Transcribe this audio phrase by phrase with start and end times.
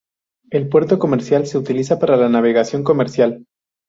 [0.49, 3.45] El puerto occidental se utiliza para la navegación comercial.